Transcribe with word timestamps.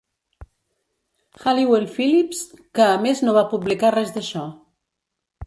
Halliwell-Phillips, 1.43 2.41
que 2.79 2.87
a 2.95 2.97
més 3.05 3.23
no 3.27 3.37
va 3.39 3.45
publicar 3.53 3.93
res 3.99 4.17
d'això. 4.19 4.49